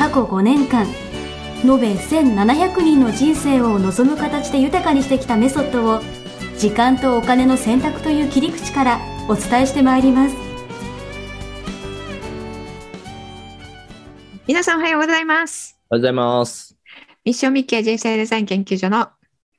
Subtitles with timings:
[0.00, 0.86] 過去5年間
[1.62, 6.00] 延べ1700人の人生を望む形で豊かにしてきたメソッドを
[6.56, 10.36] 時間とお金の選択という切り口からお伝えしてまいります
[14.46, 15.78] 皆さんおはようございます。
[15.90, 16.74] おはようございます。
[17.26, 19.10] ミッションミッケー人生デザイン研究所の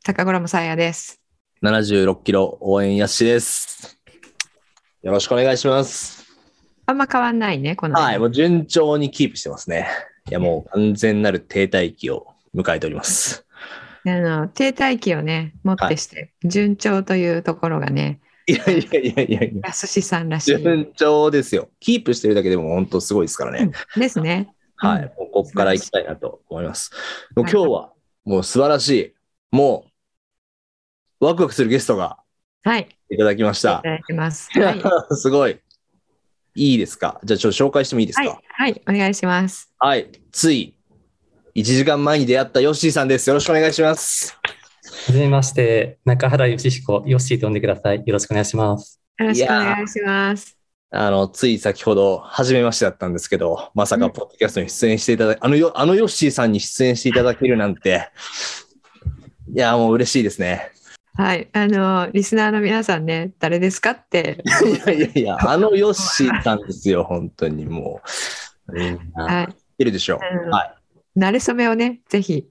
[0.04, 1.22] 高頃もさやです。
[1.62, 4.02] 76キロ応援やっしです。
[5.04, 6.26] よろしくお願いします。
[6.88, 8.02] あんま変わんないね、この。
[8.02, 9.88] はい、もう順調にキープしてますね。
[10.32, 13.46] いや、もう完全なる停滞期を迎えております。
[14.06, 20.58] あの停滞期をね、もってして、順調というところがね、いやいやいやいやいや、やすしさんらしい。
[20.58, 21.70] 順調ですよ。
[21.80, 23.72] キープしてるだけでも本当すごいですからね。
[23.96, 24.54] ですね。
[24.78, 26.92] はい、もうここから行きたいなと思います。
[27.36, 27.94] もう今日は
[28.26, 29.14] もう素晴らしい、
[29.52, 29.86] も
[31.20, 32.18] うワクワクするゲストが
[32.64, 32.90] はい。
[33.10, 33.90] いただきましいたた。
[33.90, 34.50] だきます。
[34.60, 34.82] はい。
[35.16, 35.60] すごい。
[36.56, 37.20] いいですか？
[37.24, 38.22] じゃあちょっと紹介してもいいですか？
[38.24, 38.42] はい。
[38.50, 38.82] はい。
[38.88, 39.72] お願いします。
[39.80, 40.76] はい、つい
[41.56, 43.30] 1時間前に出会ったヨッシーさんです。
[43.30, 44.38] よろしくお願いします。
[45.08, 48.04] はじめまして、中原義彦、ヨッシーと呼んでください。
[48.06, 49.02] よろしくお願いします。
[49.18, 50.58] よろしくお願いします。
[50.92, 58.10] あの、つい先ほど、初めましてだったんですけど、まさかポッドキャストに出演していただいあのよ、あのヨッシーさんに出演していただけるなんて、
[59.54, 60.72] いや、もう嬉しいですね。
[61.14, 61.50] はい。
[61.54, 68.02] あの、リスナーの皆さんね、誰ですかって、いやいやいや、 あのヨッシーさんですよ、本当にも
[68.68, 68.74] う。
[68.74, 69.56] みんな、はい。
[69.78, 70.50] てるでしょう。
[70.50, 71.20] はい。
[71.20, 72.48] 慣れ初めをね、ぜひ、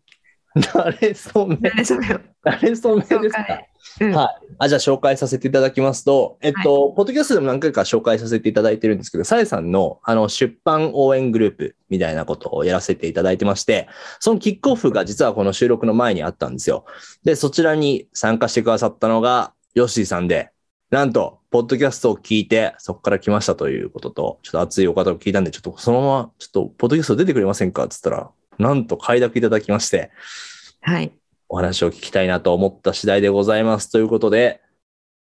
[0.56, 2.18] 慣れ初め、慣れ初めを。
[2.44, 3.60] 慣れ初めですか？
[4.00, 4.54] うんはい。
[4.58, 13.88] あ、じゃあ紹介させていただきますと、えっと、ポッドキャストでも何回か紹介させていただいてるんですけど、さえさんの、あの、出版応援グループみたいなことをやらせていただいてまして、
[14.18, 16.84] そのキックオフが実はこの収録の前にあったんですよ。
[17.24, 20.50] で、そちらに参加してくださったのが、ヨッシーさんで、
[20.90, 27.84] なんと、ポッドキャストを聞いて、そこから来ましたということと、ちょっと熱いお方を聞いたんで、ちょっとそのまま、ちょっと、ポッドキャスト出てくれませんか？
[27.84, 30.10] って言ったら、なんと快諾いただきまして、
[30.80, 31.12] はい。
[31.48, 33.90] お話を聞きたいなと思った次第でございます。
[33.90, 34.60] ということで、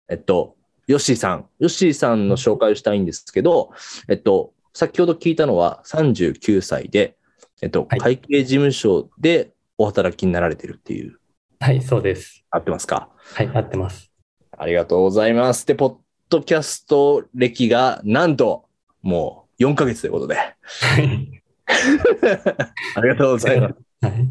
[0.09, 0.57] えっと、
[0.87, 3.71] ヨッシーさん、ヨッシーさんの紹介をしたいんですけど、
[4.09, 7.17] えっと、先ほど聞いたのは39歳で、
[7.63, 11.19] えっと、はい会計事務所でお働きになられてるっていう、
[11.59, 12.45] はい、そうです。
[12.51, 13.09] 合ってますか？
[13.35, 14.11] はい、合ってます。
[14.57, 15.67] ありがとうございます。
[15.67, 15.97] で、ポッ
[16.29, 18.67] ドキャスト歴がなんと、
[19.03, 20.55] もう4ヶ月ということで、は
[21.01, 21.43] い。
[22.97, 23.75] ありがとうございます。
[24.03, 24.29] はい。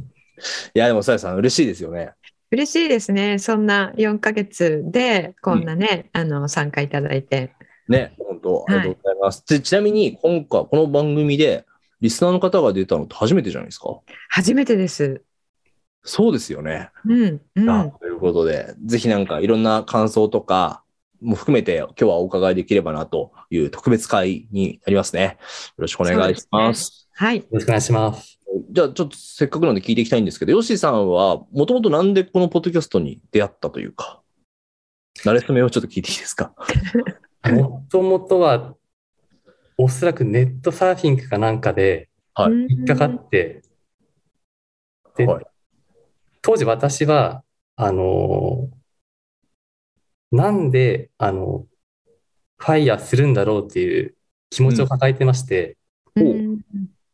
[0.73, 2.11] いや、でも、さやさん、嬉しいですよね。
[2.51, 3.37] 嬉しいですね。
[3.39, 7.51] そんな4ヶ月で、こんなね、あの、参加いただいて。
[7.87, 9.45] ね、本当、ありがとうございます。
[9.47, 11.65] でちなみに、今回、この番組で、
[12.01, 13.99] リスナーの方が出たのって初めてじゃないですか？
[14.29, 15.21] 初めてです。
[16.01, 16.91] そうですよね。
[17.05, 17.69] うん、うん。
[17.69, 20.81] あということで、ぜひなんかいろんな感想とか
[21.21, 25.37] も含めて今日はお伺いできればなという特別会になりますね。
[25.77, 27.09] よろしくお願いします。
[27.15, 27.39] はい。
[27.39, 28.38] よろしくお願いします。
[28.71, 34.21] じゃあちょっとせっかくなので聞いていきたいんですけど、ヨッシーさんはもともとなんでこのポッドキャストに出会ったというか、
[35.23, 36.53] 慣れ初めをちょっと聞いていいですか？
[37.51, 38.75] もともとは、
[39.77, 42.51] おそらくネットサーフィンかなんかではい。
[42.51, 43.61] うん引っかかって、
[45.15, 45.45] ではい。
[46.41, 47.43] 当時私は、
[47.75, 48.69] あの
[50.31, 51.65] なんで、あの、
[52.57, 54.15] ファイヤーするんだろうっていう
[54.49, 55.77] 気持ちを抱えてまして、
[56.15, 56.59] うん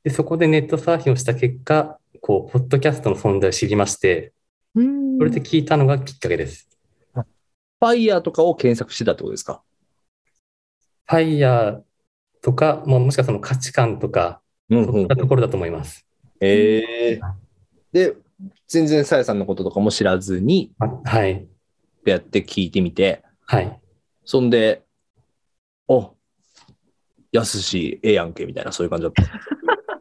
[0.05, 4.33] で、そこでネットサーフィンをした結果、こう、ポッドキャストの存在を知りまして、
[4.75, 6.69] うんそれで聞いたのがきっかけです。
[7.13, 9.63] ファイヤーとかを検索してたってことですか？
[11.07, 11.81] ファイヤー
[12.41, 16.05] とか、まあ、もしくはその価値観とか、うんそういったところだと思います。
[16.41, 17.21] ええ
[17.93, 18.13] で、
[18.67, 21.47] 全然さやさんのこととかも知らずに、あはい。
[22.05, 23.79] やって聞いてみて、はい。
[24.25, 24.83] そんで、
[25.87, 26.13] お、
[27.31, 29.23] やすし、ええやんけ、みたいな、そういう感じだった。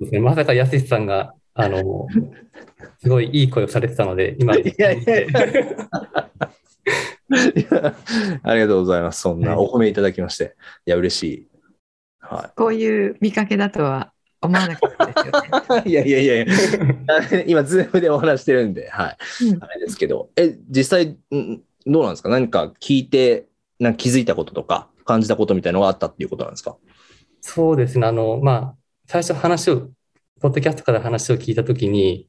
[0.00, 2.06] ですね、まさかやすしさんが、あの、
[3.00, 5.26] すごいいい声をされてたので、今、いやいやい
[8.43, 9.20] ありがとうございます。
[9.20, 10.56] そんなお褒めいただきまして。
[10.87, 11.49] いや、嬉しい。
[12.20, 15.82] はこういう見かけだとは思わなかったですよね。
[15.87, 15.91] い。
[15.91, 19.17] いやいやいやいや、 今、ズームでお話してるんで、はい。
[19.52, 21.06] うんあれですけど、え、実際、
[21.37, 22.29] んどうなんですか？
[22.29, 23.46] 何か聞いて、
[23.79, 26.76] なんか気づいたこととか、感じたことみたいなのがあったっていうことなんですか？
[27.41, 28.76] そうですね、あの、まあ、
[29.06, 29.91] 最初話を
[30.41, 32.29] ポッドキャストから話を聞いたときに、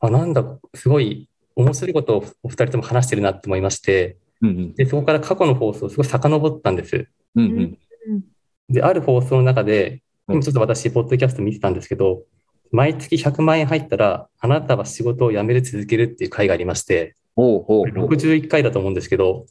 [0.00, 4.74] あ、なんだ、すごい面白いことをお二人とも話してるなって思いまして、うんうん。
[4.74, 7.08] で、そこから過去の放送をすごい遡ったんです。
[7.36, 7.78] うん
[8.08, 8.24] うん。
[8.68, 12.24] で、ある放送の中で、うん今ちょっと私、ポッドキャスト見てたんですけど、
[12.72, 18.08] 毎月100万円入ったら、あなたは仕事を辞める続けるっていう回がありまして、ほうほうほう。
[18.08, 19.46] 61回だと思うんですけど、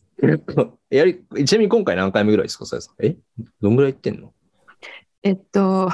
[0.90, 3.06] やり、ちなみに今回何回目ぐらいですか、さやさん？
[3.06, 3.16] え？
[3.62, 4.34] どんぐらい行ってんの？
[5.26, 5.90] えっと、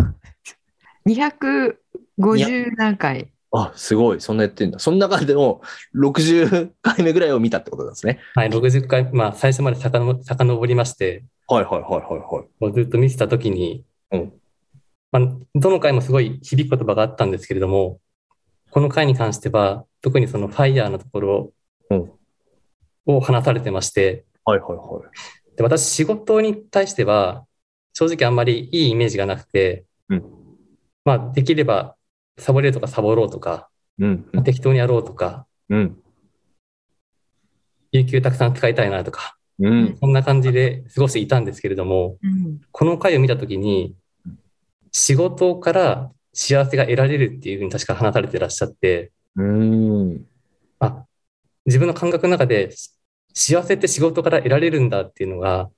[1.08, 3.32] 250何回。
[3.54, 4.20] あ、すごい。
[4.20, 4.80] そんなやってんだ。
[4.80, 5.62] その中でも
[5.96, 8.20] 60回目ぐらいを見たってことなんですね。
[8.36, 12.46] はい、60回、まあ、最初まで遡遡りまして、はいはいはいはいはい。
[12.60, 14.34] もうずっと見てたときに、うん
[15.14, 18.02] まあ、どの回もすごい響く言葉があったんですけれども、
[18.70, 21.54] この回に関しては、特にそのファイヤーのところ
[21.90, 22.12] うん
[23.06, 25.02] を話されてまして、はいはいは
[25.54, 25.56] い。
[25.56, 27.46] で私、仕事に対しては、
[27.94, 30.42] 正直あんまりいいイメージがなくて、うん
[31.04, 31.96] まあ、できれば、
[32.38, 34.30] サボれるとかサボろうとか、うん。
[34.32, 35.98] まあ適当にやろうとか、うん。
[37.92, 39.98] 有給たくさん使いたいなとか、うん。
[40.00, 43.96] そんな感じで過ごしていたんですけれども、うんこの回を見たときに、
[44.92, 50.26] 仕事から幸せが得られるっていうふうに確か話されてらっしゃって、うん。
[50.80, 51.06] あ、
[51.66, 52.70] 自分の感覚の中で
[53.34, 55.70] 幸せって仕事から得られるんだっていうのが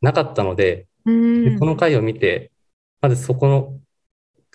[0.00, 2.50] なかったので、うんでこの回を見て、
[3.00, 3.78] まずそこの、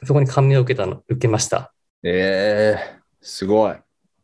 [0.04, 1.74] そこに感銘を受けたの、受けました。
[2.04, 3.76] ええすごい。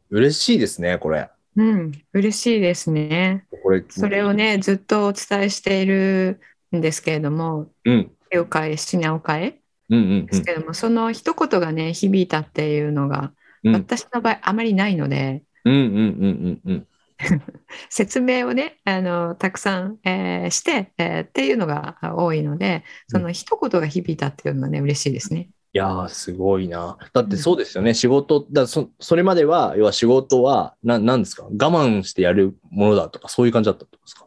[0.09, 1.29] 嬉しいですね、これ。
[1.57, 3.45] うん、嬉しいですね。
[3.63, 3.83] これ。
[3.89, 6.39] それをね、ずっとお伝えしている
[6.75, 8.11] んですけれども、うん。
[8.29, 13.31] 手を変え、品を変えうんうんですけども、その一言がね、響いたっていうのが、
[13.63, 13.75] うん。
[13.75, 16.87] うん私の場合あまりないので、うんうんうんうん
[17.89, 25.49] 説明をね、あの、たくさん、えーして、えーっていうのが多いので、その一言が響いたっていうのはね、嬉しいですね。
[25.73, 26.97] いやー、すごいな。
[27.13, 27.93] だってそうですよね。
[27.93, 31.43] 仕事、だそそれまでは、要は仕事は、ななんですか？
[31.43, 34.25] 我慢してやるものだとか、そういう感じだったってことですか？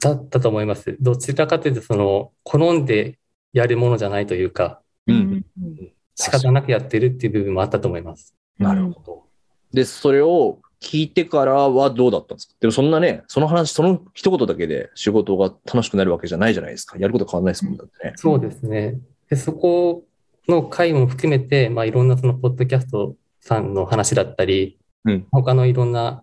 [0.00, 0.96] だったと思います。
[1.00, 3.18] どちらかというと、その、好んで
[3.52, 8.36] やるものじゃないというか、うんうん仕方なくやってるっていう部分もあったと思います。
[8.56, 9.24] なるほど。
[9.72, 12.54] で、それを聞いてからはどうだったんですか？
[12.60, 16.98] でもそんなね、その話、その一言だけで仕事が楽しくなるわけじゃないじゃないですか。
[16.98, 18.12] やること変わんないですもんだってね。
[18.16, 18.98] そうですね。
[19.30, 20.04] で、そこ
[20.46, 26.22] の回も含めて、まあ、いろんなそのポッドキャストさんの話だったり、うん他のいろんな、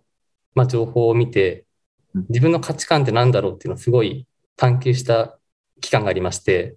[0.54, 1.66] まあ、情報を見て
[2.14, 4.28] うん、自分の価値観って何だろうっていうのをすごい
[4.58, 5.38] 探求した
[5.80, 6.76] 期間がありまして。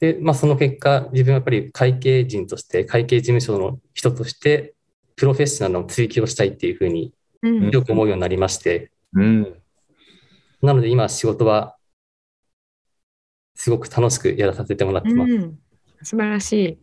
[0.00, 4.74] で、まあ、その結果、自分はやっぱり会計人として、会計事務所の人として、
[5.16, 9.62] プロフェッショナルの追求をしたいっていうふうにうんよく思うようになりまして、うん。
[10.62, 11.76] なので今仕事は
[13.54, 15.32] すごく楽しくやらさせてもらってます。
[15.32, 15.58] うん
[16.02, 16.78] 素晴らしい。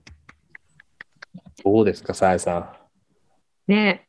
[1.63, 2.79] どうですか、さやさ
[3.67, 4.07] ね、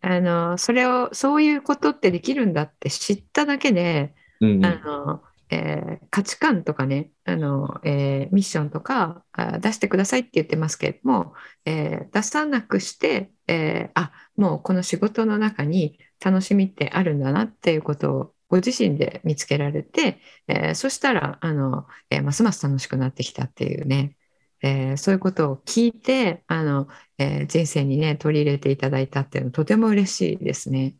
[0.00, 4.44] あの、それを、そういうことってできるんだって知っただけで、ん。
[4.44, 9.24] うんあの、えー価値観とかね、あの、えーミッションとか
[9.60, 11.34] 出してくださいって言ってますけれども、
[11.64, 24.16] えー出さなくして、えーあ、もうこの仕事の中に楽しみってあるんだなっていうことをご自身で見つけられて、えーそしたら、あの、えーますます楽しくなってきたっていうね、
[24.62, 30.96] えーそういうことを聞いて、あの、えー人生にね、取り入れていただいたっていうのとても嬉しいですね。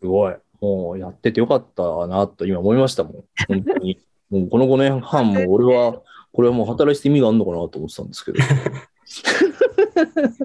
[0.00, 0.36] すごい。
[0.66, 3.12] もうやっててよかったなと今思いましたもん。
[3.48, 3.98] 本当に。
[4.30, 8.38] もうこの5年半も俺は、これはもう働いて意味があるのかなと思ってたんですけど。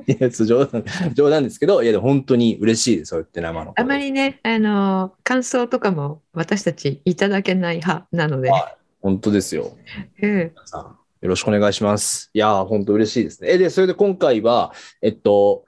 [0.07, 0.85] いや、冗談、
[1.15, 3.09] 冗談ですけど、いや、でも本当に嬉しいです。
[3.09, 3.83] そうやって生の声。
[3.83, 9.75] あまりね、あの、感想とかも私たちいただけない派なので、は本当ですよ。
[10.21, 10.81] うん、皆さん
[11.21, 12.29] よろしくお願いします。
[12.33, 13.49] いやー、本当嬉しいですね。
[13.51, 15.65] え、で、それで今回は、えっと、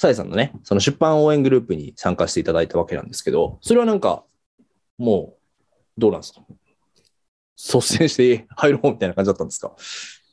[0.00, 4.24] さえさんのね、その出版応援グループに参加していただいたわけなんですけど、それはなんか、
[4.96, 6.40] もう、どうなんですか？
[7.58, 9.76] 率先して入ろうみたいな感じだったんですか？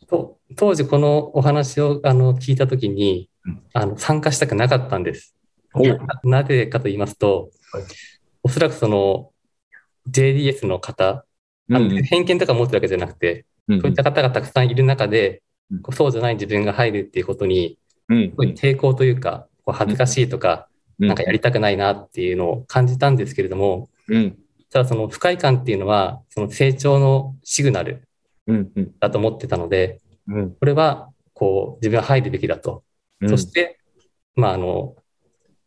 [0.08, 3.62] と当時このお話をあの聞いたときにうん。
[3.74, 5.36] あの参加したくなかったんです。
[5.74, 7.84] ななぜかと言いますと、はい。
[8.44, 9.32] おそらくその
[10.10, 11.26] JDS の方、
[11.68, 12.04] うん。
[12.04, 13.82] 偏見とか持ってるわけじゃなくて、うん。
[13.82, 15.44] そういった方がたくさんいる中で
[15.92, 18.34] そうじゃない自分が入るっていうことに、うん。
[18.38, 20.68] 抵抗というか、恥ずかしいとか、
[21.00, 24.38] なんかやりたくないなっていうのを感じたんですけれども、うん。
[24.72, 28.08] ただその不快感っていうのは、その成長のシグナル
[28.48, 28.72] うん。
[28.76, 28.92] うん。
[29.00, 30.52] だと思ってたので、うん。
[30.52, 32.84] これはこう自分は入るべきだと。
[33.22, 33.80] うんそして、
[34.36, 34.96] まあ、あの、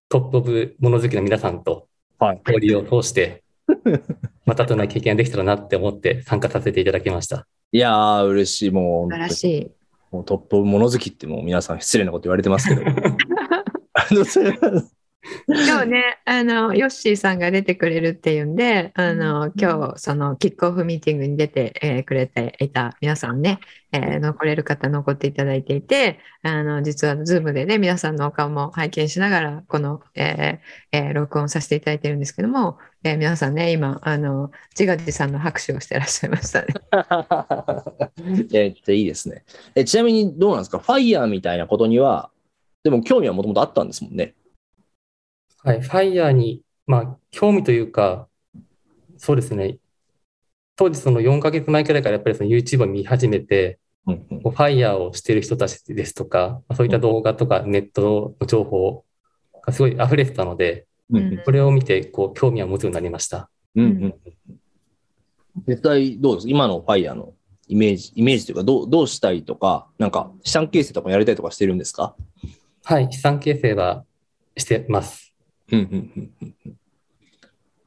[0.08, 1.88] トップオブもの好きの皆さんと
[2.20, 2.42] はい。
[2.46, 3.42] 交流を通して、
[4.44, 7.46] またとない経験ができたらなって思って参加させていただきました。
[7.72, 8.70] いやー、嬉しい。
[8.70, 9.70] もう、素晴らしい。
[10.10, 12.82] もうトップオブ物好きってもう皆さん失礼なこと言われてますけど。
[14.10, 14.82] あのそれは。
[15.46, 23.60] 今日ね、あの、ヨッシーさんが出てくれるっていうんで、あの、今日、その、キックオフミーティングに出て、えーくれていた皆さんね、
[23.92, 36.68] えー残れる方残っていただいていて、あの、実は、ズームでね、皆さんのお顔も拝見しながら、この、えーえー録音させていただいてるんですけども、えー皆さんね、今、あの、自画自賛の拍手をしてらっしゃいましたね。
[38.24, 38.62] めっちゃ
[38.94, 39.44] いいですね。
[39.74, 40.78] えちなみにどうなんですか？
[40.78, 42.30] FIRE みたいなことには、
[42.82, 44.34] でも興味はもともとあったんですもんね。
[45.62, 48.28] はい、 FIRE に、まあ、興味というか、
[49.18, 49.78] そうですね、
[50.76, 54.40] 当時その4ヶ月前くらいからやっぱりその YouTube を見始めて、うんうん。
[54.40, 59.04] ファイヤーをしている人たちですとか、まあそういった動画とかネットの情報
[59.62, 63.50] がすごい溢れてたので、うんこれを見てこう興味は持つようになりました。
[63.74, 64.14] うんうん。
[65.68, 67.34] 実際どうです今のファイヤーの
[67.68, 72.16] イメージ、イメージというかどう、どうしたいとか、なんか資産形成とかもやりたいとかしてるんですか？
[72.84, 74.04] はい、資産形成は
[74.56, 75.34] してます。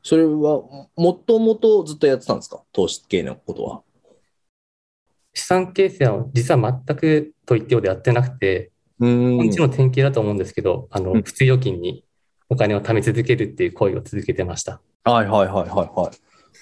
[0.02, 2.64] それは、もともとずっとやってたんですか？
[2.72, 3.82] 投資系のことは。
[5.34, 12.06] 資産形成は実は全くと言ってようでやってなくて、うーもちろん典型だと思うんですけど、あの、うん普通預金に
[12.50, 14.82] お金を貯め続けるっていう行為を続けてました。
[15.04, 16.18] はいはいはいはいはい。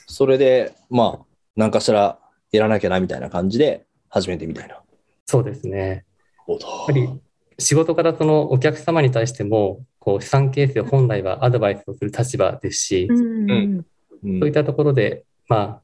[0.07, 2.19] それで、まあ、何かしら
[2.51, 4.81] やらなきゃなみたいな感じで始めてみたいな。
[5.25, 6.05] そうですね。
[6.47, 7.09] やっぱり
[7.61, 13.85] 仕事からそのお客様に対しても、こう資産形成本来はアドバイスをする立場ですし、うんうん
[14.23, 15.81] そういったところで、まあ、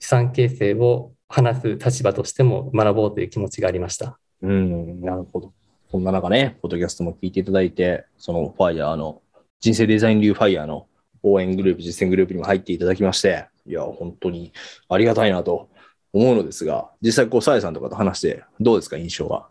[0.00, 4.18] 資産形成を話す立場としても学ぼうという気持ちがありました。
[4.42, 5.52] うん、なるほど。
[5.88, 9.22] そんな中ね、ポッドキャストも聞いていただいて、そのファイヤーの、
[9.60, 10.88] 人生デザイン流ファイヤーの
[11.22, 14.52] 応援グループ、実践グループにも入っていただきまして、いや、本当に
[14.88, 15.68] ありがたいなと
[16.12, 19.46] 思うのですが、実際、こう、さえさんとかと話して、どうですか、印象は？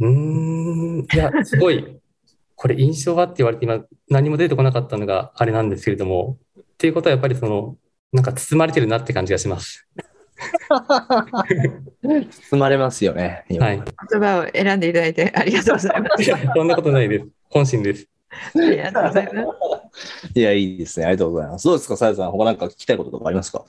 [0.00, 1.98] うーん、いや、すごい、
[2.54, 7.76] これ印象はって言われて今何も出てこなかったのがあれなんですけれども、っていうことはやっぱりその、
[8.12, 9.86] なんか包まれてるなって感じがします。
[12.50, 13.44] 包まれますよね。
[13.48, 13.76] 今はい。
[13.76, 16.22] 言葉を選んでいただいてありがとうございます。
[16.22, 17.26] いや、そんなことないです。
[17.50, 18.08] 本心です。
[18.56, 19.48] ありがとうございます。
[20.34, 21.06] いや、いいですね。
[21.06, 21.64] ありがとうございます。
[21.64, 23.64] どうですか、さえさん、他なんか聞きたいこととかありますか？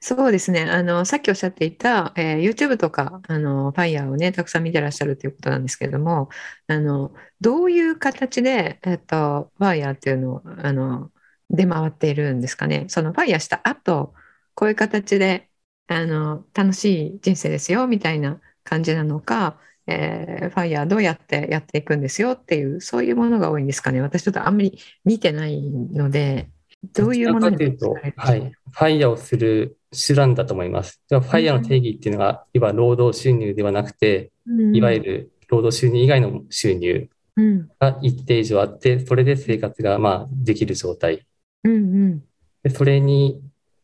[0.00, 0.62] そうですね。
[0.62, 6.28] あの、さっきおっしゃっていた、えー YouTube とか、あの、ファイヤーをね、たくさん見てらっしゃるということなんですけれども、
[6.66, 11.10] あの、どういう形で、えっと、ファイヤーっていうのを、あの、
[11.50, 12.86] 出回っているんですかね？
[12.88, 14.14] そのファイヤーした後、
[14.54, 15.48] こういう形で、
[15.86, 19.58] あの、楽しい人生ですよ、みたいな感じなのか、
[19.92, 24.00] えーファイヤーどうやってやっていくんですよっていう、そういうものが多いんですかね。
[24.00, 26.50] 私ちょっとあんまり見てないので、
[26.94, 28.40] どういうものにうと、はい。
[28.40, 31.00] ファイヤーをする手段だと思います。
[31.08, 34.32] ではファイヤーの定義っていうのが、いわば労働収入ではなくて、
[34.72, 41.26] いわゆる、る労働収入以外の収入うん、が一定以上あって、それで生活がまあできる状態。
[41.64, 42.24] うん、うん。
[42.62, 43.40] でそれに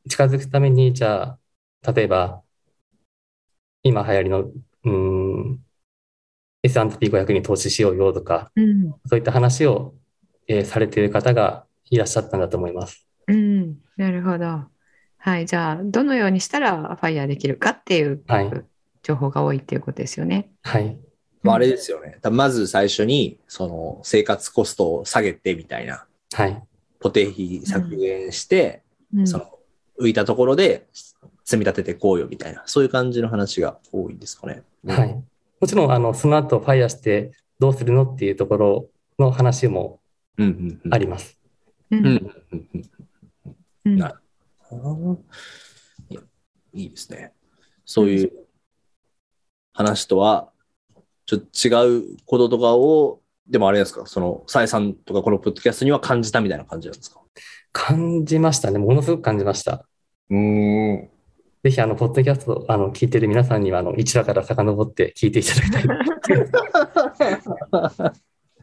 [0.08, 1.38] 近づくために、じゃ
[1.82, 2.42] あ、例えば、
[3.82, 5.60] 今流行りの、うーん、
[6.62, 9.94] S&P500 に投資しようよとか、うんそういった話を、
[10.46, 13.06] えーされている方がいらっしゃったんだと思います。
[13.26, 14.64] うん、なるほど。
[15.18, 18.50] はい、じゃあ、どのようにしたらファイヤーできるかっていうはい。
[19.02, 20.50] 情報が多いっていうことですよね。
[20.62, 20.98] はい。
[21.42, 22.18] まあ、あれですよね。
[22.30, 26.62] まず最初に、その生活コストを下げてみたいな、はい。
[26.98, 28.82] 固定費削減して、
[29.14, 29.58] うんその
[30.00, 30.86] 浮いたところで
[31.44, 34.62] 積み立ててこうよみたいな、そういう感じの話が多いんですかね。
[34.86, 35.24] はい。
[35.60, 38.88] もちろん、あの、その後、ファイヤーしてどうするのっていうところ
[39.18, 40.00] の話も
[40.36, 40.94] うんうんうん。
[40.94, 41.38] あります。
[41.90, 42.14] うんうんうん
[42.52, 42.90] うんうん
[43.86, 44.14] うんなる
[44.70, 45.18] あー
[46.10, 46.20] いや
[46.74, 47.32] いいですね。
[47.84, 48.32] そういう
[49.72, 50.52] 話とは、
[51.26, 57.20] ちょっと違うこととかを、でもあれですか、その、さえさんとかこのポッドキャストには感じたみたいな感じなんですか？
[57.72, 58.78] 感じましたね。
[58.78, 59.86] ものすごく感じました。
[60.30, 61.10] うーん。
[61.68, 65.84] ぜひ、あの、ポッドキャスト、あの、聞いてる皆さんには、あの、1話から遡って聞いていただきたい。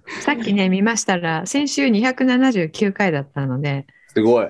[0.22, 4.50] さっきね、見ましたら、先週279回だったので、すごい。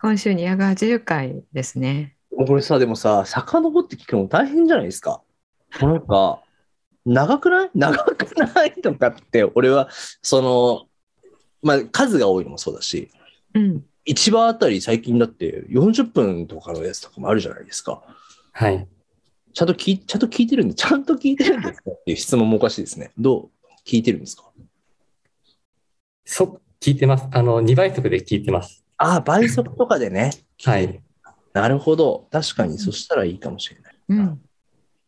[0.00, 2.14] 今週280回ですね。
[2.36, 5.20] もうこれさ、でもさ、遡って聞くのも大変じゃないですか。
[5.80, 6.42] なんか、
[7.04, 7.70] 長くない？
[7.74, 8.72] 長くない？
[8.82, 9.88] とかって、俺は、
[10.22, 10.86] その、
[11.60, 13.10] まあ、数が多いのもそうだし、
[13.54, 13.84] うん。
[14.06, 18.02] 一話あたり最近だって40分とかのやつとかもあるじゃないですか。
[18.52, 18.86] はい。
[19.52, 23.10] ちゃんと聞い、ちゃんと聞いてるんで、ちゃんと聞いてるんですかっていう質問もおかしいですね。
[23.18, 24.44] どう聞いてるんですか？
[26.24, 27.26] そ、聞いてます。
[27.32, 28.84] あの、2倍速で聞いてます。
[28.98, 30.30] ああ、倍速とかでね。
[30.64, 31.00] はい。
[31.52, 32.28] なるほど。
[32.30, 33.94] 確かに、そしたらいいかもしれない。
[34.10, 34.40] うん。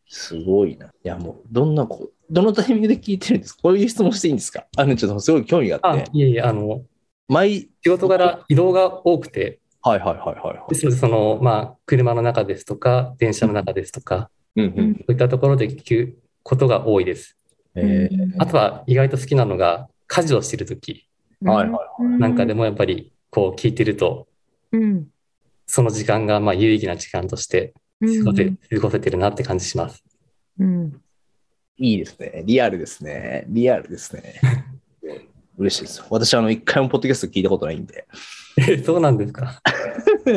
[0.09, 0.87] すごいな。
[0.87, 3.61] いや、もう、どんなこ、どのタイミングで聞いてるんですか？
[3.63, 4.67] こういう質問していいんですか？
[4.77, 6.83] あの、ちょっとすごい興味があっあて。、いえいえ、あの、
[7.29, 10.69] 毎、仕事柄移動が多くて、はいはいはいはいはい。
[10.69, 14.95] ですので、その、まあ、車の中ですとか、電車の中ですとか、うんうん。
[14.97, 17.37] そういったところで聞くことが多いです。
[17.75, 21.07] えーあとは、意外と好きなのが、家事をしているとき
[21.45, 24.27] はいはいなんかでもやっぱり、こう聞いてると、
[24.73, 25.09] うん。
[25.67, 28.25] その時間がまあ有意義な時間としてうん。
[28.25, 30.03] 過ごせ過ごせてるなって感じします。
[30.59, 31.01] うん。
[31.77, 32.43] いいですね。
[32.45, 33.45] リアルですね。
[33.49, 34.41] リアルですね。
[35.59, 36.05] 嬉しいです。
[36.11, 38.07] 私、あの、一回もポッドキャスト聞いたことないんで。
[38.57, 39.63] え そうなんですか？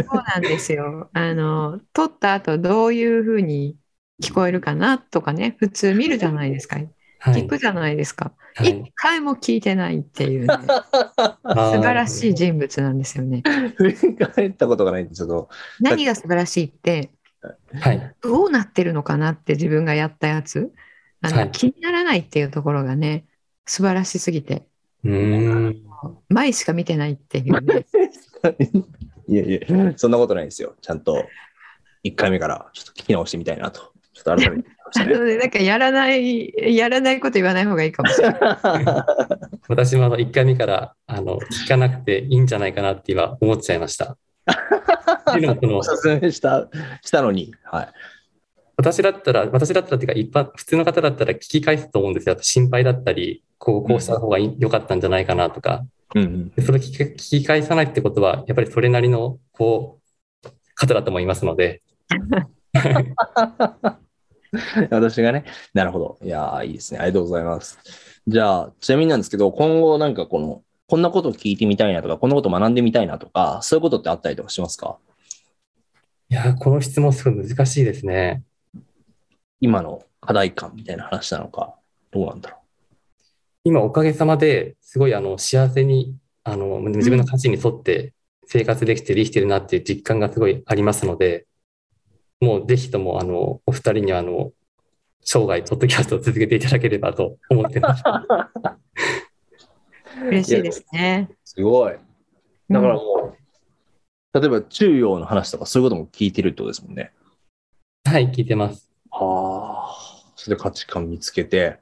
[0.10, 1.10] そうなんですよ。
[1.14, 3.78] あの、撮った後どういうふうに
[4.22, 6.78] 聞こえるかなとかね、普通見るじゃないですか。
[7.20, 7.46] はい聞。
[7.48, 8.36] くじゃないですか。
[8.60, 10.76] 一はい、回も聞いてないっていうね、
[11.50, 13.46] 素素晴らしい人物なんですよね。
[13.78, 15.50] 振り返ったことがないんで、ちょっと。
[15.80, 17.12] 何が素晴らしいって、
[17.80, 18.16] はい。
[18.22, 20.74] どうなってるのかなって自分がやったやつ、
[21.22, 23.28] あのはい気にならないっていうところがね、
[23.66, 24.68] 素晴らしすぎて、
[25.04, 25.84] うーん。
[26.30, 27.86] 前しか見てないっていうね。
[29.28, 30.76] いやいや、そんなことないですよ。
[30.82, 31.26] ちゃんと、
[32.04, 33.92] 一回目からちょっと聞き直してみたいなと。
[34.14, 34.70] ちょっと改めて
[35.06, 35.38] ね。
[35.38, 38.40] なんかやらない、やらないこと言わない方がいいかもしれない。
[39.70, 44.18] 私もあの1回目からあの聞かなくていいんじゃないかなって今思っちゃいました。
[45.72, 46.68] おすすめした、
[47.04, 47.54] したのに。
[47.64, 47.88] はい。
[48.82, 52.36] 私だったら、私だったらっていうか一般、普通の方だったら聞き返すと思うんですよ。
[52.42, 55.86] 心配だったり、こう、こうした方が良かったんじゃないかなとか。
[56.16, 56.50] うんうん。
[56.50, 60.00] でそれを聞き返さないってことは、やっぱりそれなりの、こ
[60.44, 61.82] う、方だと思いますので、
[64.90, 66.18] 私がね、なるほど。
[66.24, 67.00] いやーいいですね。
[67.00, 67.80] ありがとうございます。
[68.28, 74.98] じゃあ、ちなみになんですけど、今後なんかこの、こんなことを聞いてみたいなとか、こんなこと学んでみたいなとか、そういうことってあったりとかしますか？
[76.30, 78.44] いやー、この質問すごい難しいですね。
[79.62, 81.76] 今の課題感みたいな話なのか、
[82.12, 82.58] どうなんだろ
[83.64, 88.14] 今、おかげさまですごいあの幸せに、あの自分の価値に沿って
[88.46, 91.46] 生活できて、できてるなっていう実感がすごいありますので、
[92.40, 94.52] もうぜひともあのお二人にはあの
[95.24, 98.04] 生涯、ポッドキャストを続けていただければと思ってます。
[100.26, 101.30] 嬉しいですね。
[101.32, 101.36] う。
[101.44, 101.94] すごい。
[102.70, 103.38] だからうんも
[104.34, 107.12] う、例えば中庸の話とかそういうことも聞いてるってことですもんね。
[108.04, 108.91] はい、聞いてます。
[109.26, 109.98] はあ。
[110.36, 111.78] それで価値観見つけて、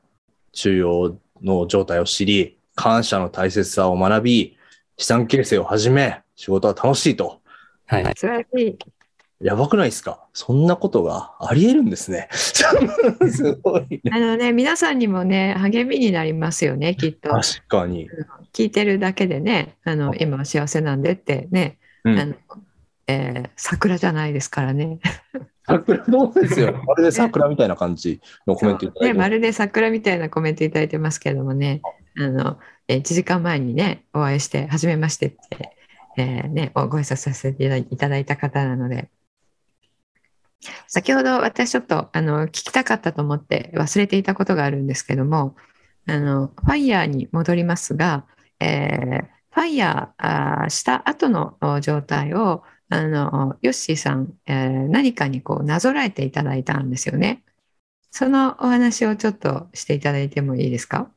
[0.51, 4.57] 中庸の状態を知り、感謝の大切さを学び、
[4.97, 7.41] 資産形成を始め、仕事は楽しいと。
[7.85, 8.03] はい。
[8.15, 8.77] 素晴らしい。
[9.41, 10.27] やばくないですか？
[10.33, 12.27] そんなことがあり得るんですね。
[12.33, 12.63] す
[13.63, 14.01] ごいね。
[14.11, 17.29] あのね、皆さんにもね、励みになりますよね、きっと。
[17.29, 18.09] 確かに。
[18.51, 22.35] 聞いてるだけでね、あの、今は幸せなんでってね、うんあの、
[23.09, 24.99] えー桜じゃないですからね。
[25.65, 26.81] 桜どうですよ。
[26.85, 31.81] まるで桜みたいな感じのコメントいただいね、てまるで桜みたいなコメントいただいてますけれどもね、
[32.17, 35.75] あの、え1時間前にね、お会いして、はじめましてって、
[36.17, 39.09] えーね、おご挨拶させていただいいた方なので、
[40.87, 45.55] 先ほど私ちょっとあの聞きたかったと思って忘れていたことがあるんですけども、
[46.07, 48.25] あのファイヤーに戻りますが、
[48.59, 57.43] えーファイヤーした後のお状態をあのヨッシーさん、えー何かにこうなぞらえていただいたんですよね。
[58.11, 61.11] そのお話をちょっとしていただいてもいいですか？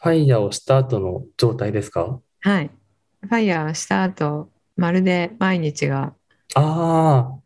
[0.00, 2.20] ファイヤーをした後の状態ですか？
[2.40, 2.70] はい。
[3.20, 6.14] ファイヤーした後、まるで毎日が、
[6.54, 7.38] あ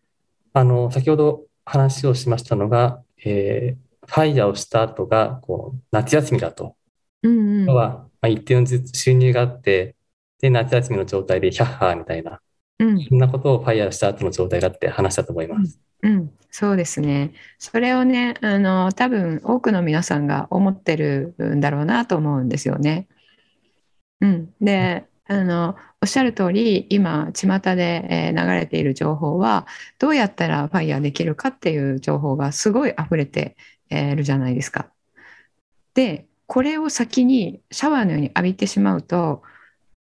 [0.52, 6.74] あ、あの、先ほど話をしましたのが、えーファイヤーをした後が、こう、夏休みだと。
[7.22, 9.94] うんうん、要は、まあ、一定の収入があって、
[10.40, 12.40] で、夏休みの状態でヒャッハーみたいな、
[12.80, 15.80] うん、そんなことをファイヤーした後の状態だって話したと思います。
[16.02, 17.34] うん、そうですね。
[17.58, 23.06] それをね、あの、多分多くの皆さんが思ってるんだろうなと思うんですよね。
[24.20, 24.54] うん。
[24.60, 29.66] で、あの、おっしゃる通り、今、巷で、えー流れている情報は、
[29.98, 33.56] どうやったらファイヤーできるかっていう情報がすごい溢れて
[33.90, 34.90] えーるじゃないですか。
[35.94, 39.42] で、これを先にシャワーのように浴びてしまうと、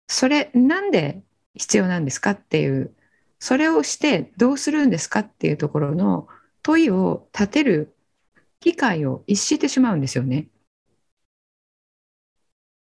[0.08, 1.24] それなんで
[1.58, 2.96] 必要なんですかっていう
[3.40, 6.28] それをしてどうするんですかっていうところの
[6.64, 7.96] 問いを立てる
[8.60, 10.50] 機会を逸してしまうんですよね。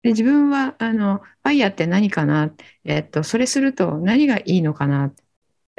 [0.01, 2.53] で自分はあのファイヤーって何かな、
[2.85, 5.13] えっと、それすると何がいいのかな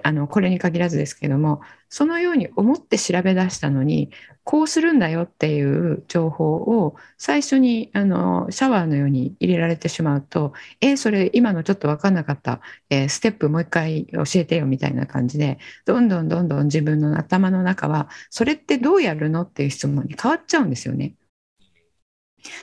[0.03, 4.11] あのこれに限らずですけどもそのように思って調べ出したのに
[4.45, 21.15] こうするんだよっていう情報を最初にあのシャワーのように入れられてしまうとえー、それ今のちょっと分かんなかった、えー、ステップもう一回教えてよみたいな感じでどんどんどんどん自分の頭の中はそれってどうやるのっていう質問に変わっちゃうんですよね。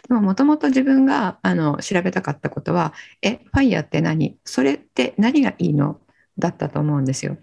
[0.07, 4.37] でももともと自分があの調べたかったことはえファイヤーって何？
[4.43, 5.99] それって何がいいの？
[6.39, 7.37] だったと思うんですよ。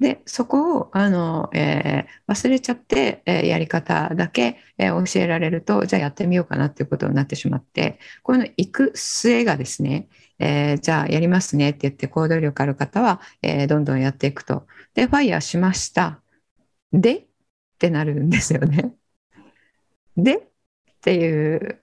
[0.00, 10.08] でそこをあの、えー、忘れちゃって、えー、やり方だけ、えー、教えられるとじゃあやってみようかなっていうことになってしまってこの行く末がですね、
[10.38, 14.66] えじゃあやりますねって言って行動力ある方は、えどんどんやっていくと。
[14.94, 16.20] でファイヤーしました。
[16.92, 17.26] でっ
[17.78, 18.94] てなるんですよね。
[20.16, 20.42] でっ
[21.00, 21.80] ていう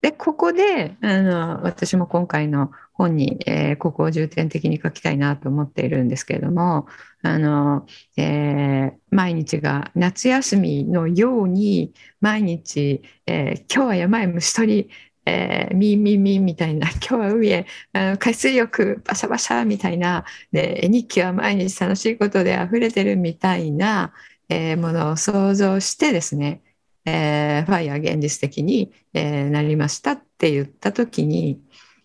[0.00, 6.86] で、ここで、あの、私も今回の本に、えー、ここを重点的に書きたいなと思っているんですけれども、
[7.22, 14.90] あの、えー、毎日が夏休みのように、毎日、えー、今日は山へ虫取り、
[15.26, 24.12] えー、ミーミーミーみたいな、 今日は海へあの海水浴バシャバシャみたいな、で日記は毎日楽しいことで溢れてるみたいな、
[24.48, 26.62] えー、ものを想像してですね、
[27.04, 31.60] えー、ファイヤー現実的に、え、なりましたって言った時に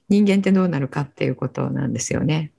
[0.09, 2.51] 人間ってどうなるかっていうことなんですよね。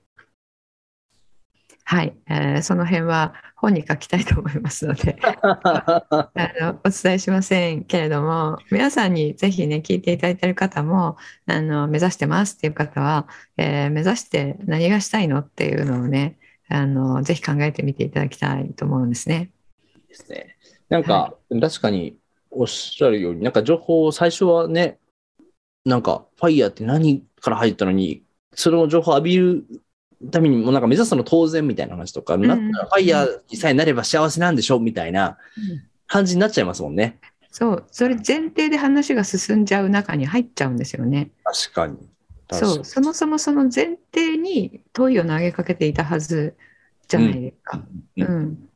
[1.87, 13.27] はい、えー、その辺は本に書きたいと思いますので あのお伝えしませんけれども皆さんにぜひね聞いていただいている方もあの目指してますっていう方は、
[13.57, 19.51] えー、目指して何がしたいのっていうのをねあのぜひ考えてみていただきたいと思うんですね。
[20.07, 20.57] ですね。
[20.89, 21.13] なんか、
[21.49, 22.17] はい、確かに
[22.55, 24.97] おっしゃるように、なんか情報を最初はね、
[25.83, 29.65] なんか、ファイヤーって何から入ったのに、その情報を浴びる
[30.31, 35.37] ためにも、なんか目指すの当然みたいな話とか、うん、なファイヤーにさえなれば幸せなんでしょみたいな
[36.07, 37.19] 感じになっちゃいますもんね。
[37.51, 41.29] そう、それ前提で話が進んじゃう中に入っちゃうんですよね。
[41.43, 41.97] 確かに。
[42.51, 46.55] そう、そもそもその前提に問いを投げかけていたはず
[47.07, 47.81] じゃないですか。
[48.17, 48.23] うん。
[48.23, 48.69] うん、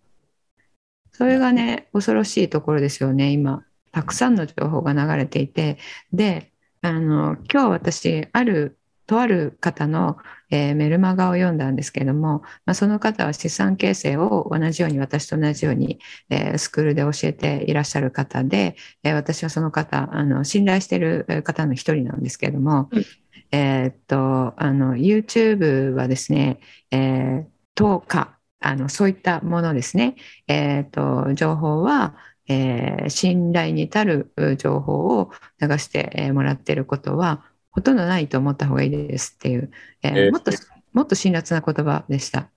[1.12, 3.66] それがね、恐ろしいところですよね、今。
[3.92, 5.78] たくさんの情報が流れていて
[6.14, 6.49] で
[6.82, 10.18] あの今日私あるとある方の、
[10.52, 23.06] えー、メルマガを読んだんですけれども、まあ、その方は資産形成を同じように私と同じように、えー、スクールで教えていらっしゃる方で、えー、私はその方あの信頼している方の一人なんですけれども、うん、
[23.52, 26.60] えっとあの YouTube はですね、
[26.92, 32.16] えー、10日あのそういったものですね、えーと情報は
[32.50, 35.32] えー、信頼に至る情報を
[35.62, 40.52] 流してもらっていることはほとんどないと思った方がいいですっていう、えー、もっと
[40.92, 42.50] もっと辛辣な言葉でした。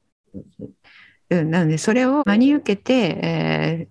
[1.30, 3.88] うん、なのでそれを真に受けて、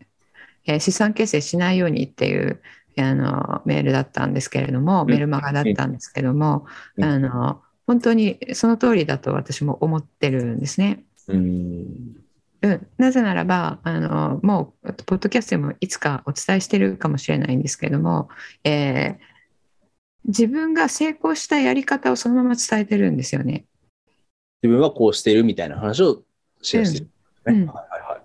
[0.65, 2.61] えー、資産形成しないようにっていう
[2.97, 6.65] あのメールだったんですけれども、メルマガだったんですけども、
[6.99, 11.03] あの本当にその通りだと私も思ってるんですね。
[11.27, 12.21] うん
[12.63, 18.30] うん、なぜならばあのもうポッドキャストでもいつかお伝えしてるかもしれないんですけども、
[18.63, 19.17] えー、
[20.26, 23.65] 自分が成功したやり方をそのまま伝えてるんですよね。
[24.62, 26.21] 自分はこうしてるみたいな話を
[26.62, 27.67] シェアしてる、ね、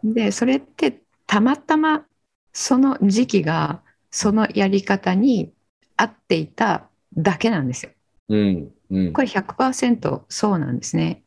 [0.02, 2.04] うん、でそれってたまたま
[2.52, 5.52] その時期がそのやり方に
[5.96, 7.92] 合っていただけなんですよ。
[8.28, 8.72] うん。
[8.88, 11.24] うん、これ100%そうなんですね。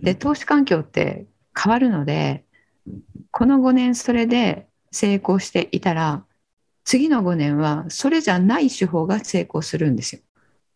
[0.00, 2.44] で投資環境って変わるので、
[3.30, 6.24] この5年それで成功していたら、
[6.84, 10.22] 次の5年はそれじゃない手法が成功するんですよ。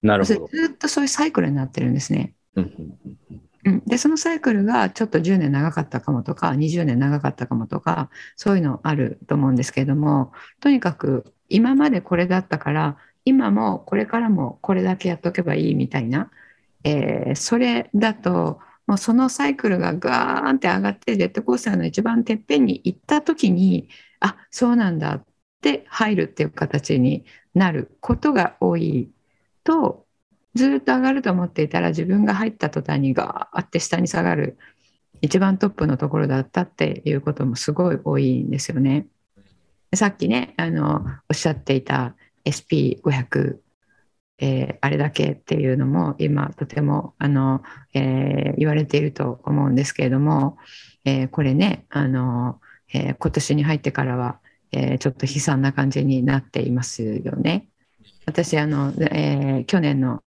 [0.02, 0.48] なるほど。
[0.48, 2.34] ずっとそういうサイクルになってるんですね。
[2.56, 16.30] うん、でそのサイクルがちょっと10年長かったかもとか20年長かったかもとかそういうのあると思うんですけれどもとにかく今までこれだったから今もこれからもこれだけやっとけばいいみたいな、
[16.84, 25.26] えー、それだともうそのサイクルがガーンって上がってジェットコースターの一番てっぺんに行った時にあそうなんだっ
[25.60, 29.10] て入るっていう形になることが多い
[29.62, 30.06] と
[30.54, 34.56] ずっと上がると思っていたら自分が入った途端にガーって下に下がる
[35.20, 39.06] 一番トップのところだったっていうこともすごい多いんですよね。
[39.94, 42.14] さっきねあのおっしゃっていた
[42.46, 43.58] SP500
[44.38, 50.58] えー、あれだけっていうのも今とてもあの、えー、言われていると思うんですけれども、
[51.04, 52.60] えー、これねあの、
[52.92, 54.40] え今年に入ってからは、
[54.72, 57.68] えちょっと悲惨な感じになっていますよね。
[58.26, 60.22] 私あの、え去年の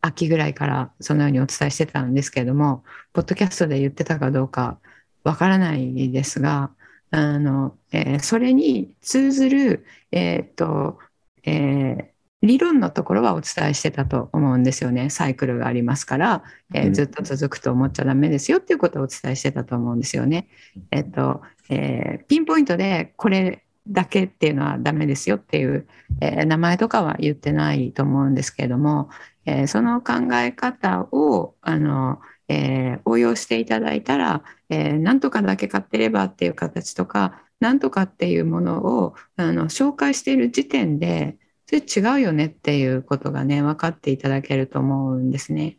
[0.00, 4.78] 秋ぐらいからそのようにお伝えしてたんですけれども、ポッドキャストで言ってたかどうか
[5.24, 6.70] わからないですが、
[7.10, 10.98] あの、えそれに通ずる、えっ、と、
[11.44, 15.10] え理論のところはお伝えしてたと思うんですよね。
[15.10, 20.48] サイクルがありますから、えーうんずっと続くと思っちゃダメですよっていうことをお伝えしてたと思うんですよね。
[20.90, 25.88] えっ、と、えーピンポイントでこれだけっていうのはダメですよっていう、
[26.20, 29.08] えー名前とかは言ってないと思うんですけれども、
[29.44, 41.36] えーその考え方をあの、えー応用していただいたら、えーなんとかだけ買ってればっていう形とか、なんとかっていうものをあの紹介している時点で、
[41.68, 45.76] それ違うよねっていうことがね、分かっていただけると思うんですね。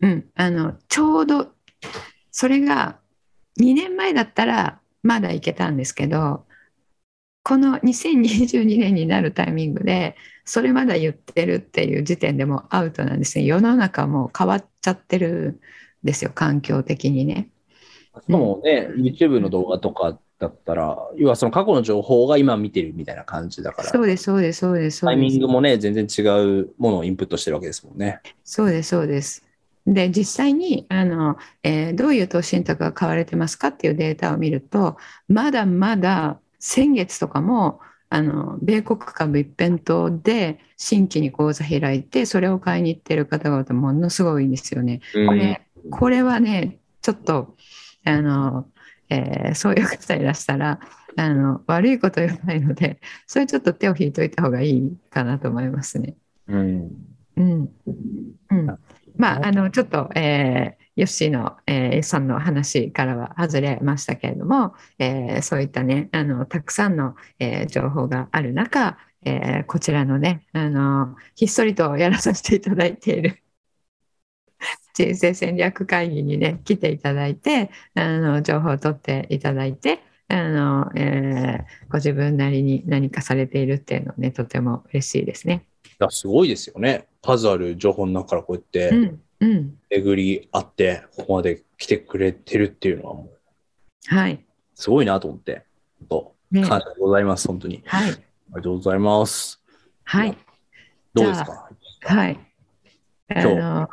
[0.00, 1.52] うん、あの、ちょうど、
[2.32, 2.98] それが
[3.60, 6.44] 2年前だったらまだいけたんですけど、
[7.44, 13.44] この2022年になるタイミングで、それまだ言ってるっていう時点でもアウトなんですね。
[13.44, 15.60] 世の中も変わっちゃってる
[16.02, 17.50] んですよ、環境的にね。
[18.20, 25.00] しかもね、YouTube の動画とかだったら、要はその過去の情報が今見てるみたいな感じだから、そうです、そうです、そうです。
[25.00, 26.22] タイミングもね、全然違
[26.60, 28.20] うものをインプットしてるわけですもんね。
[28.44, 29.44] そうです、そうです。
[29.86, 34.96] で、実際にあの、えーどういう投資信託が買われてますかっていうデータを見ると、
[35.28, 45.00] まだまだ先月とかも、あの米国株一辺倒で新規に口座開いて、それを買いに行ってる方々ものすごいんですよね。
[45.26, 47.54] これ、これはね、ちょっと、
[48.04, 48.66] あの、
[49.10, 50.80] えーそういう方いらしたら、
[51.16, 56.16] あの、悪いこと言わないので、それちょっと手を引いといた方がいいかなと思いますね。
[56.46, 57.16] うん。
[57.36, 57.68] うん。
[58.50, 58.66] うん。
[59.16, 73.42] まあ、あの、ちょっと、えーヨッシーの、えーさんの話からは外れましたけれども、えーそういったね、あの、たくさんの、えー情報がある中、えーこちらのね、あの、ひっそりとやらさせていただいている
[74.98, 85.66] 人生戦略会議にね、来ていただいて、あの、情報を取っていただいて、あの、えーご自分なりに何かされているっていうのね、とても嬉しいですね。
[85.84, 87.06] いやすごいですよね。
[87.22, 89.78] 数ある情報の中からこうやってうん、うん。
[89.88, 93.30] 巡り合って、ここまで来てくれてるっていうのはも
[94.10, 94.44] う、はい。
[94.74, 95.64] すごいなと思って、
[96.10, 97.82] 本当感謝でございます、本当に。
[97.86, 98.10] はい。
[98.10, 99.62] ありがとうございます。
[100.04, 100.36] はい。
[101.14, 101.70] どうですか
[102.02, 102.38] はい。
[103.28, 103.88] あ今日の、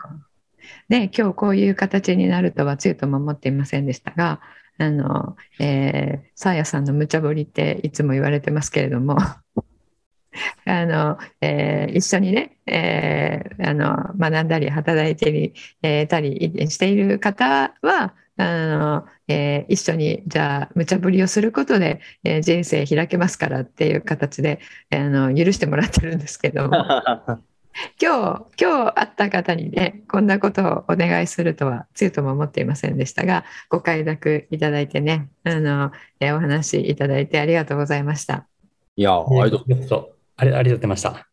[0.90, 4.40] ね、今日こういう形になるとはつゆとも思っていませんでしたが、
[4.78, 9.18] あの、えー、さあやさんの無茶ぶりっていつも言われてますけれども、
[10.66, 24.60] あの、えー一緒にね、えーあの、学んだり働いてり、えーたりしている方は、あの、えー一緒に、じゃあ、無茶ぶりをすることで、えー人生開けますからっていう形で、
[24.92, 26.86] あの、許してもらってるんですけども、
[28.02, 38.48] 今日、今日会った方にね、こんなことをお願いするとは、つゆとも思っていませんでしたが、ご快諾いただいてね、あの、えーお話いただいてありがとうございました。
[38.96, 39.72] いや、ありがとう。
[39.72, 41.28] よくとあれありがとうございました。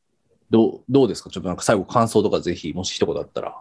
[0.51, 1.31] どうどうですか？
[1.31, 3.57] ちょっとなんか最後感想とかぜひ、もし一言あったら。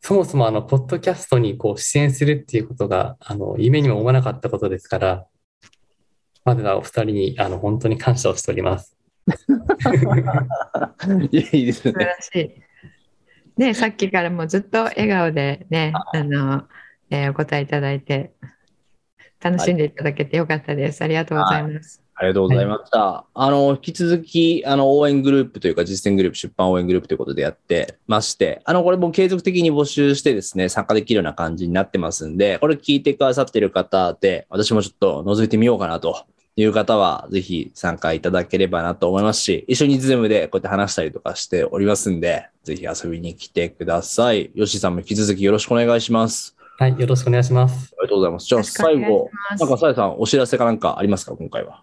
[0.00, 5.26] そもそもあの、ポッドキャストにこう出演するっていうことが、あの、夢にも思わなかったことですから、
[6.44, 8.96] まずはお二人に、あの、本当に感謝をしております。
[11.30, 12.04] いや、いいです素晴ね。
[12.04, 12.50] らしい。
[13.56, 16.64] ね、さっきからもうずっと笑顔でね、あの、
[17.10, 18.32] えーお答えいただいて、
[19.40, 21.02] 楽しんでいただけてよかったです。
[21.02, 22.02] ありがとうございます。
[22.14, 23.24] ありがとうございました。
[23.34, 44.50] あの、引き続き、あの、応援グループというか、実践グループ、出版応援グループということでやってまして、あの、これも継続的に募集してですね、参加できるような感じになってますんで、これ聞いてくださってる方で、私もちょっと覗いてみようかなという方は、ぜひ参加いただければなと思いますし、一緒にズームでこうやって話したりとかしておりますんで、ぜひ遊びに来てください。
[44.54, 46.54] よしさんも引き続きよろしくお願いします。
[46.78, 47.94] はい、よろしくお願いします。
[47.98, 48.46] ありがとうございます。
[48.46, 51.82] じゃあ最後、なんかさやさんお知らせかなんかありますか、今回は？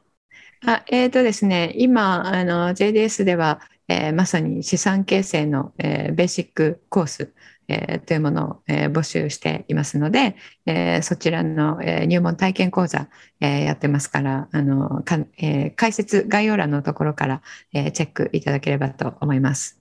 [0.65, 7.33] あえーとですね、今、あの JDS では、えーまさに資産形成の、えーベーシックコース、
[7.69, 13.07] えーというものを、えー募集していますので、えーそちらの、えー入門体験講座、
[13.39, 17.41] えーやってますから、あのかえー解説、概要欄のところから、
[17.73, 19.79] えーチェックいただければと思います。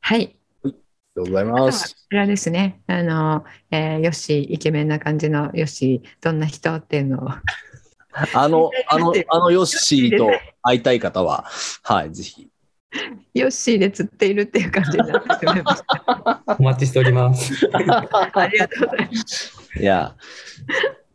[0.00, 0.36] はい。
[0.64, 0.76] ありが
[1.16, 1.88] とうございます。
[1.88, 7.28] ちらですね、あの、えーヨッシー、イケメンな感じのヨッシー、どんな人っていうのを、
[8.34, 10.30] あの、あの、あのヨッシーと
[10.62, 11.46] 会いたい方は、
[11.82, 12.51] はい、ぜひ。
[13.34, 16.42] ヨッシーで釣っているっていう感じになってしまいました。
[16.58, 17.68] お待ちしております。
[17.72, 18.02] ありが
[18.68, 19.52] とうございます。
[19.78, 20.14] いや、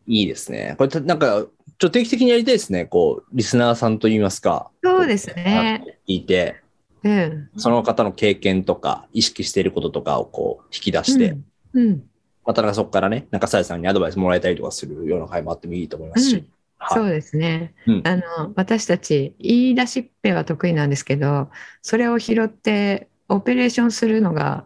[0.08, 0.76] いいですね。
[0.78, 2.86] これ、なんか、ちょっと定期的にやりたいですね。
[2.86, 4.72] こう、リスナーさんといいますか。
[4.84, 5.84] そうですね。
[6.08, 6.56] 聞いて、
[7.04, 7.50] うん。
[7.58, 11.36] その方の経験とか、意識していることとかをこう、引き出して、
[11.74, 11.88] うん。
[11.88, 12.04] うん。
[12.46, 16.36] またなんかそこからね、なんかさやさんにアドバイスもらえたりとかするような回もあってもいいと思いますし。
[16.36, 16.50] うんはい
[16.90, 17.74] そうですね。
[17.88, 18.24] うんあの、
[18.56, 21.50] 私たち、言い出しっぺは得意なんですけど、
[21.82, 24.66] それを拾って、オペレーションするのが、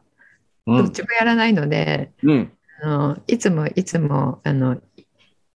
[0.68, 0.78] うん。
[0.78, 2.52] どっちもやらないので、うん。
[2.84, 4.82] あのいつもいつも、あの、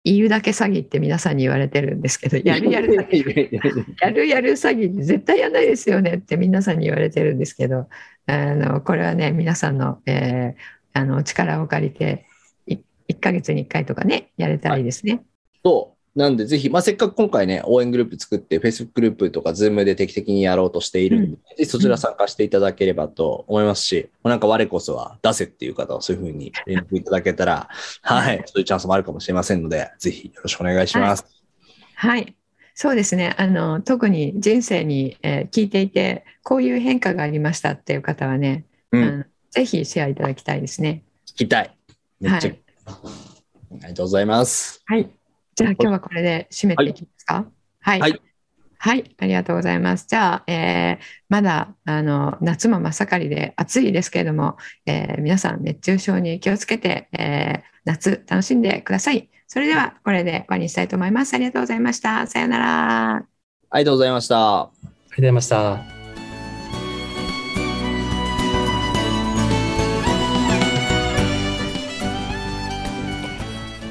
[0.04, 3.48] 言うだけ詐欺って皆さんに言われてるんですけど、やるやる詐欺、
[4.00, 7.88] やるやる詐欺絶対やんないですよねって皆さんに言われてるんですけど、
[8.26, 12.26] あの、これはね、皆さんの、えーあの、力を借りて、
[12.66, 12.76] い
[13.08, 15.22] 1ヶ月に1回とかね、やれたらいいですね。
[15.64, 15.93] そう。
[16.16, 27.68] なんで、ぜひ、まあ、せっかく今回ね、応援グループ作って、Facebook グループとか Zoom で定期的にやろうとしているんで、ぜひそちら参加していただければと思いますし、なんか我こそは出せっていう方はそういうふうに連絡いただけたら、
[28.02, 31.26] はい、そういうチャンスもあるかもしれませんので、ぜひよろしくお願いします。
[31.96, 32.36] はい。
[32.74, 33.34] そうですね。
[33.36, 41.02] あの、特に人生に、えー聞いていて、こういう変化がありましたっていう方はね、うん、ぜひシェアいただきたいですね。
[41.26, 41.76] 聞きたい。
[42.20, 42.60] めっちゃ、はい
[43.82, 44.82] ありがとうございます。
[44.86, 45.10] はい。
[45.54, 47.46] じゃあ今日はこれで締めていきますか？
[47.80, 48.00] はい。
[48.00, 48.20] はい
[48.76, 50.06] はいありがとうございます。
[50.08, 59.30] じゃあ、えーまだあの夏も真っ盛りで暑いですけれども、えー皆さん熱中症に気をつけて、えー夏楽しんでください。
[59.46, 61.34] それではこれで終わりにしたいと思います。
[61.34, 62.26] ありがとうございました。
[62.26, 63.26] さようなら。
[63.70, 64.60] ありがとうございました。
[64.60, 65.93] ありがとうございました。